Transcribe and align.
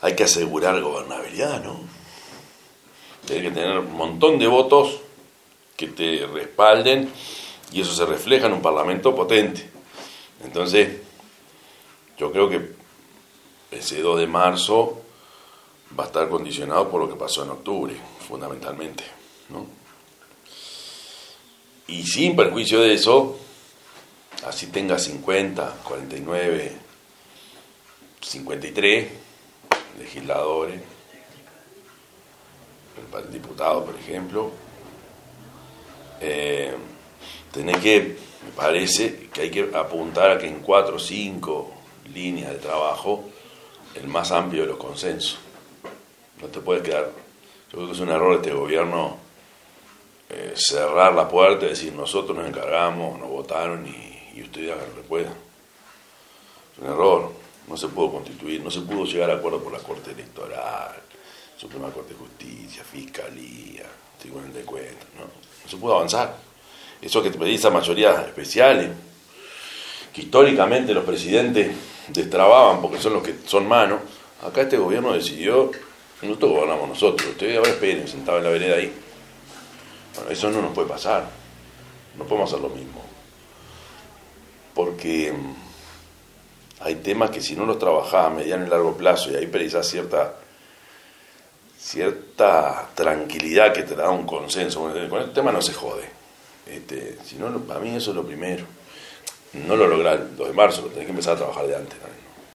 hay 0.00 0.14
que 0.14 0.24
asegurar 0.24 0.80
gobernabilidad, 0.80 1.62
¿no? 1.64 1.80
Hay 3.30 3.42
que 3.42 3.50
tener 3.50 3.78
un 3.78 3.94
montón 3.94 4.38
de 4.38 4.46
votos 4.46 5.00
que 5.76 5.88
te 5.88 6.26
respalden 6.26 7.10
y 7.72 7.80
eso 7.80 7.94
se 7.94 8.06
refleja 8.06 8.46
en 8.46 8.52
un 8.52 8.62
parlamento 8.62 9.14
potente. 9.14 9.68
Entonces, 10.44 11.00
yo 12.18 12.30
creo 12.30 12.48
que 12.48 12.72
ese 13.70 14.00
2 14.00 14.20
de 14.20 14.26
marzo 14.26 15.02
va 15.98 16.04
a 16.04 16.06
estar 16.06 16.28
condicionado 16.28 16.88
por 16.88 17.00
lo 17.00 17.08
que 17.08 17.16
pasó 17.16 17.42
en 17.42 17.50
octubre, 17.50 17.96
fundamentalmente. 18.28 19.04
¿no? 19.48 19.66
Y 21.88 22.04
sin 22.04 22.36
perjuicio 22.36 22.80
de 22.80 22.94
eso, 22.94 23.38
así 24.44 24.68
tenga 24.68 24.98
50, 24.98 25.78
49, 25.84 26.76
53 28.20 29.25
legisladores, 29.98 30.80
el 33.14 33.32
diputado, 33.32 33.84
por 33.84 33.94
ejemplo, 33.94 34.50
eh, 36.20 36.74
tenés 37.52 37.78
que, 37.78 38.16
me 38.44 38.50
parece, 38.54 39.28
que 39.28 39.42
hay 39.42 39.50
que 39.50 39.70
apuntar 39.74 40.30
a 40.30 40.38
que 40.38 40.46
en 40.46 40.60
cuatro 40.60 40.96
o 40.96 40.98
cinco 40.98 41.72
líneas 42.12 42.52
de 42.52 42.58
trabajo, 42.58 43.24
el 43.94 44.08
más 44.08 44.32
amplio 44.32 44.62
de 44.62 44.68
los 44.68 44.78
consensos. 44.78 45.38
No 46.40 46.48
te 46.48 46.60
puedes 46.60 46.82
quedar, 46.82 47.10
yo 47.70 47.78
creo 47.78 47.86
que 47.86 47.92
es 47.92 48.00
un 48.00 48.10
error 48.10 48.36
este 48.36 48.52
gobierno 48.52 49.16
eh, 50.28 50.54
cerrar 50.56 51.14
la 51.14 51.28
puerta 51.28 51.66
y 51.66 51.70
decir 51.70 51.92
nosotros 51.92 52.36
nos 52.36 52.46
encargamos, 52.46 53.18
nos 53.18 53.28
votaron 53.28 53.86
y, 53.86 54.32
y 54.34 54.42
usted 54.42 54.70
haga 54.70 54.86
lo 54.86 54.94
que 54.96 55.08
pueda. 55.08 55.30
Es 55.30 56.78
un 56.82 56.86
error, 56.86 57.32
no 57.68 57.76
se 57.76 57.88
pudo 57.88 58.12
constituir, 58.12 58.62
no 58.62 58.70
se 58.70 58.80
pudo 58.80 59.04
llegar 59.04 59.30
a 59.30 59.34
acuerdo 59.34 59.62
por 59.62 59.72
la 59.72 59.78
Corte 59.78 60.12
Electoral, 60.12 60.94
Suprema 61.56 61.90
Corte 61.90 62.14
de 62.14 62.18
Justicia, 62.18 62.84
Fiscalía, 62.84 63.84
Tribunal 64.18 64.52
de 64.52 64.62
Cuentas, 64.62 65.06
no, 65.16 65.68
se 65.68 65.76
pudo 65.76 65.96
avanzar. 65.96 66.36
Eso 67.00 67.22
que 67.22 67.30
te 67.30 67.38
pedís 67.38 67.64
a 67.64 67.70
mayorías 67.70 68.26
especiales, 68.26 68.90
que 70.12 70.22
históricamente 70.22 70.94
los 70.94 71.04
presidentes 71.04 71.74
destrababan 72.08 72.80
porque 72.80 72.98
son 72.98 73.14
los 73.14 73.22
que 73.22 73.34
son 73.44 73.66
manos, 73.66 74.00
acá 74.42 74.62
este 74.62 74.78
gobierno 74.78 75.12
decidió, 75.12 75.70
nosotros 76.22 76.52
gobernamos 76.52 76.88
nosotros, 76.88 77.30
ustedes 77.30 77.58
ahora 77.58 77.70
esperen, 77.70 78.08
sentados 78.08 78.38
en 78.38 78.44
la 78.44 78.50
vereda 78.50 78.76
ahí. 78.76 78.92
Bueno, 80.14 80.30
eso 80.30 80.50
no 80.50 80.62
nos 80.62 80.72
puede 80.72 80.88
pasar, 80.88 81.28
no 82.16 82.24
podemos 82.24 82.50
hacer 82.50 82.62
lo 82.62 82.70
mismo. 82.74 83.02
Porque 84.74 85.32
hay 86.80 86.96
temas 86.96 87.30
que 87.30 87.40
si 87.40 87.56
no 87.56 87.64
los 87.64 87.78
trabajás 87.78 88.26
a 88.26 88.30
mediano 88.30 88.66
y 88.66 88.68
largo 88.68 88.96
plazo 88.96 89.30
y 89.30 89.36
ahí 89.36 89.46
precisás 89.46 89.88
cierta 89.88 90.34
cierta 91.78 92.88
tranquilidad 92.94 93.72
que 93.72 93.82
te 93.82 93.94
da 93.94 94.10
un 94.10 94.26
consenso. 94.26 94.80
Con 95.08 95.20
este 95.20 95.34
tema 95.34 95.52
no 95.52 95.62
se 95.62 95.72
jode. 95.72 96.08
Este, 96.66 97.18
si 97.24 97.36
no, 97.36 97.48
para 97.60 97.78
mí 97.78 97.94
eso 97.94 98.10
es 98.10 98.16
lo 98.16 98.26
primero. 98.26 98.64
No 99.52 99.76
lo 99.76 99.86
lográs 99.86 100.20
el 100.20 100.36
2 100.36 100.48
de 100.48 100.54
marzo, 100.54 100.82
lo 100.82 100.88
tenés 100.88 101.04
que 101.04 101.10
empezar 101.10 101.34
a 101.34 101.38
trabajar 101.38 101.66
de 101.66 101.76
antes 101.76 101.98
también. 101.98 102.25